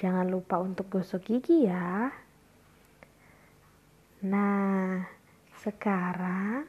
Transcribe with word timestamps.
Jangan 0.00 0.32
lupa 0.32 0.56
untuk 0.56 0.88
gosok 0.88 1.28
gigi 1.28 1.68
ya. 1.68 2.08
Nah, 4.24 5.04
sekarang 5.60 6.64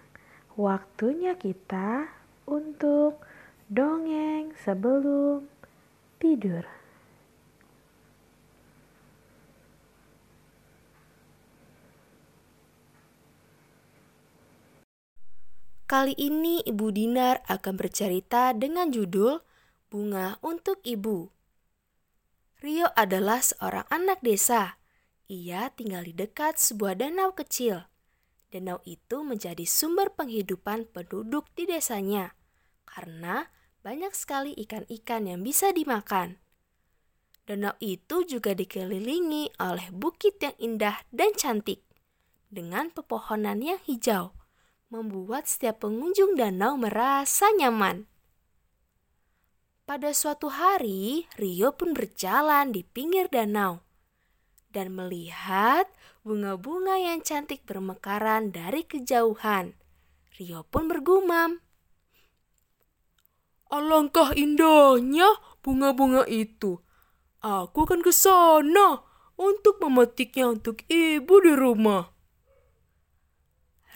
waktunya 0.59 1.39
kita 1.39 2.11
untuk 2.43 3.23
dongeng 3.71 4.51
sebelum 4.59 5.47
tidur. 6.19 6.67
Kali 15.87 16.15
ini 16.19 16.63
Ibu 16.67 16.87
Dinar 16.91 17.47
akan 17.47 17.79
bercerita 17.79 18.51
dengan 18.51 18.91
judul 18.91 19.39
Bunga 19.87 20.35
untuk 20.43 20.83
Ibu. 20.83 21.40
Rio 22.61 22.93
adalah 22.93 23.41
seorang 23.41 23.89
anak 23.89 24.21
desa. 24.21 24.77
Ia 25.25 25.73
tinggal 25.73 26.05
di 26.05 26.13
dekat 26.13 26.61
sebuah 26.61 27.01
danau 27.01 27.33
kecil. 27.33 27.89
Danau 28.53 28.77
itu 28.85 29.25
menjadi 29.25 29.65
sumber 29.65 30.13
penghidupan 30.13 30.85
penduduk 30.93 31.49
di 31.57 31.65
desanya 31.65 32.37
karena 32.85 33.49
banyak 33.81 34.13
sekali 34.13 34.53
ikan-ikan 34.61 35.25
yang 35.25 35.41
bisa 35.41 35.73
dimakan. 35.73 36.37
Danau 37.49 37.73
itu 37.81 38.29
juga 38.29 38.53
dikelilingi 38.53 39.57
oleh 39.57 39.89
bukit 39.89 40.37
yang 40.37 40.53
indah 40.61 41.01
dan 41.09 41.33
cantik 41.33 41.81
dengan 42.51 42.93
pepohonan 42.93 43.63
yang 43.63 43.81
hijau, 43.87 44.35
membuat 44.91 45.47
setiap 45.49 45.81
pengunjung 45.87 46.37
danau 46.37 46.75
merasa 46.77 47.49
nyaman. 47.55 48.10
Pada 49.91 50.15
suatu 50.15 50.47
hari, 50.47 51.27
Rio 51.35 51.75
pun 51.75 51.91
berjalan 51.91 52.71
di 52.71 52.79
pinggir 52.79 53.27
danau 53.27 53.83
dan 54.71 54.95
melihat 54.95 55.83
bunga-bunga 56.23 56.95
yang 56.95 57.19
cantik 57.19 57.67
bermekaran 57.67 58.55
dari 58.55 58.87
kejauhan. 58.87 59.75
Rio 60.39 60.63
pun 60.71 60.87
bergumam. 60.87 61.59
Alangkah 63.67 64.31
indahnya 64.31 65.27
bunga-bunga 65.59 66.23
itu. 66.23 66.79
Aku 67.43 67.83
akan 67.83 67.99
ke 67.99 68.15
sana 68.15 69.03
untuk 69.35 69.75
memetiknya 69.83 70.55
untuk 70.55 70.87
ibu 70.87 71.35
di 71.43 71.51
rumah. 71.51 72.07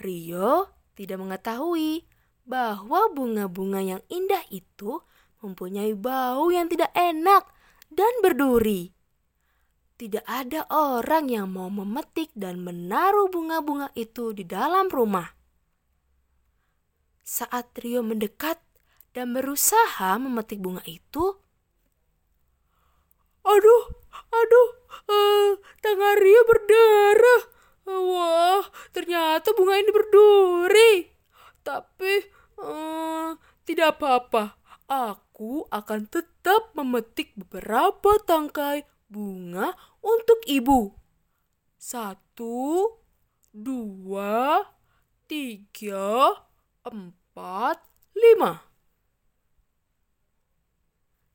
Rio 0.04 0.76
tidak 0.92 1.24
mengetahui 1.24 2.04
bahwa 2.44 3.08
bunga-bunga 3.16 3.80
yang 3.80 4.04
indah 4.12 4.44
itu 4.52 5.00
mempunyai 5.40 5.92
bau 5.96 6.48
yang 6.48 6.70
tidak 6.70 6.92
enak 6.96 7.48
dan 7.92 8.12
berduri. 8.24 8.96
Tidak 9.96 10.28
ada 10.28 10.68
orang 10.68 11.32
yang 11.32 11.48
mau 11.48 11.72
memetik 11.72 12.28
dan 12.36 12.60
menaruh 12.60 13.32
bunga-bunga 13.32 13.88
itu 13.96 14.36
di 14.36 14.44
dalam 14.44 14.92
rumah. 14.92 15.32
Saat 17.24 17.72
Rio 17.80 18.04
mendekat 18.04 18.60
dan 19.16 19.32
berusaha 19.32 20.20
memetik 20.20 20.60
bunga 20.60 20.84
itu, 20.84 21.40
aduh, 23.40 23.84
aduh, 24.28 24.68
uh, 25.08 25.50
tangan 25.80 26.16
Rio 26.20 26.40
berdarah. 26.44 27.42
Wah, 27.86 28.66
ternyata 28.92 29.56
bunga 29.56 29.80
ini 29.80 29.90
berduri. 29.94 30.92
Tapi 31.64 32.12
uh, 32.60 33.32
tidak 33.64 33.96
apa-apa. 33.96 34.58
Aku 34.86 35.66
akan 35.74 36.06
tetap 36.06 36.70
memetik 36.78 37.34
beberapa 37.34 38.22
tangkai 38.22 38.86
bunga 39.10 39.74
untuk 39.98 40.38
ibu. 40.46 40.94
Satu, 41.74 42.86
dua, 43.50 44.62
tiga, 45.26 46.38
empat, 46.86 47.82
lima. 48.14 48.62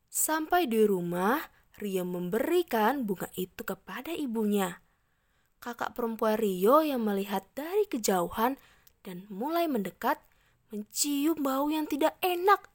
Sampai 0.08 0.72
di 0.72 0.88
rumah, 0.88 1.44
Rio 1.76 2.08
memberikan 2.08 3.04
bunga 3.04 3.28
itu 3.36 3.68
kepada 3.68 4.16
ibunya. 4.16 4.80
Kakak 5.60 5.92
perempuan 5.92 6.40
Rio 6.40 6.80
yang 6.80 7.04
melihat 7.04 7.44
dari 7.52 7.84
kejauhan 7.92 8.56
dan 9.04 9.28
mulai 9.28 9.68
mendekat 9.68 10.24
mencium 10.72 11.36
bau 11.44 11.68
yang 11.68 11.84
tidak 11.84 12.16
enak 12.24 12.71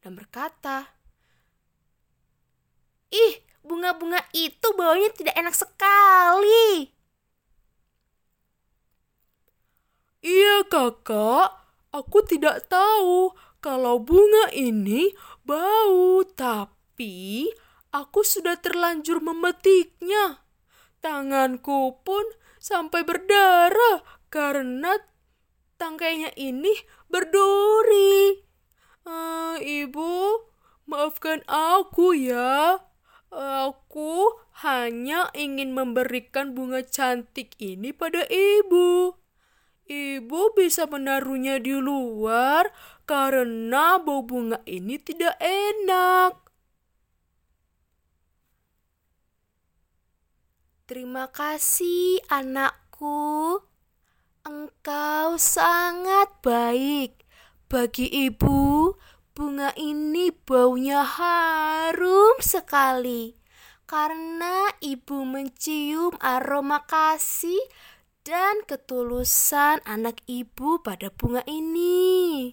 dan 0.00 0.16
berkata, 0.16 0.96
Ih, 3.10 3.42
bunga-bunga 3.60 4.22
itu 4.32 4.68
baunya 4.78 5.10
tidak 5.12 5.34
enak 5.36 5.54
sekali. 5.54 6.94
Iya 10.20 10.68
kakak, 10.68 11.48
aku 11.90 12.18
tidak 12.28 12.68
tahu 12.68 13.32
kalau 13.60 14.00
bunga 14.00 14.52
ini 14.52 15.16
bau, 15.48 16.22
tapi 16.36 17.48
aku 17.90 18.20
sudah 18.20 18.60
terlanjur 18.60 19.24
memetiknya. 19.24 20.44
Tanganku 21.00 22.04
pun 22.04 22.22
sampai 22.60 23.00
berdarah 23.02 24.04
karena 24.28 25.00
tangkainya 25.80 26.36
ini 26.36 26.76
berduri. 27.08 28.44
Uh, 29.08 29.56
ibu, 29.56 30.44
maafkan 31.00 31.40
aku 31.48 32.12
ya. 32.12 32.84
Aku 33.32 34.36
hanya 34.60 35.32
ingin 35.32 35.72
memberikan 35.72 36.52
bunga 36.52 36.84
cantik 36.84 37.56
ini 37.56 37.96
pada 37.96 38.28
ibu. 38.28 39.16
Ibu 39.88 40.40
bisa 40.52 40.84
menaruhnya 40.84 41.56
di 41.56 41.72
luar 41.72 42.68
karena 43.08 43.96
bau 43.96 44.20
bunga 44.28 44.60
ini 44.68 45.00
tidak 45.00 45.40
enak. 45.40 46.36
Terima 50.84 51.30
kasih, 51.32 52.20
anakku. 52.28 53.62
Engkau 54.44 55.38
sangat 55.40 56.28
baik. 56.44 57.24
Bagi 57.70 58.10
ibu, 58.26 58.98
bunga 59.40 59.72
ini 59.72 60.28
baunya 60.36 61.00
harum 61.00 62.36
sekali 62.44 63.32
karena 63.88 64.68
ibu 64.84 65.24
mencium 65.24 66.12
aroma 66.20 66.84
kasih 66.84 67.56
dan 68.20 68.60
ketulusan 68.68 69.80
anak 69.88 70.20
ibu 70.28 70.84
pada 70.84 71.08
bunga 71.08 71.40
ini. 71.48 72.52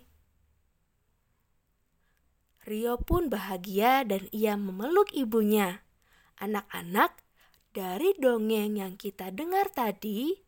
Rio 2.64 2.96
pun 3.04 3.28
bahagia 3.28 4.08
dan 4.08 4.32
ia 4.32 4.56
memeluk 4.56 5.12
ibunya. 5.12 5.84
Anak-anak, 6.40 7.20
dari 7.76 8.16
dongeng 8.16 8.80
yang 8.80 8.96
kita 8.96 9.36
dengar 9.36 9.68
tadi, 9.76 10.40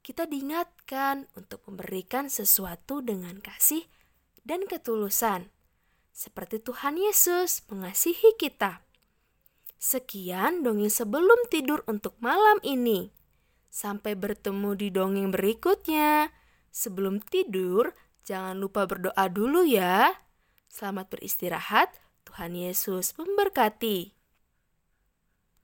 kita 0.00 0.24
diingatkan 0.24 1.28
untuk 1.36 1.60
memberikan 1.68 2.32
sesuatu 2.32 3.04
dengan 3.04 3.44
kasih 3.44 3.84
dan 4.44 4.64
ketulusan, 4.68 5.48
seperti 6.10 6.60
Tuhan 6.60 7.00
Yesus 7.00 7.64
mengasihi 7.72 8.36
kita. 8.36 8.84
Sekian 9.80 10.60
dongeng 10.60 10.92
sebelum 10.92 11.48
tidur 11.48 11.80
untuk 11.88 12.12
malam 12.20 12.60
ini. 12.60 13.08
Sampai 13.72 14.12
bertemu 14.12 14.76
di 14.76 14.92
dongeng 14.92 15.32
berikutnya. 15.32 16.28
Sebelum 16.68 17.24
tidur, 17.24 17.96
jangan 18.28 18.60
lupa 18.60 18.84
berdoa 18.84 19.24
dulu 19.32 19.64
ya. 19.64 20.20
Selamat 20.68 21.08
beristirahat, 21.08 21.96
Tuhan 22.28 22.52
Yesus 22.52 23.16
memberkati. 23.16 24.19